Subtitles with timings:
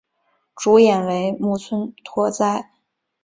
[0.55, 2.71] 主演为木村拓哉。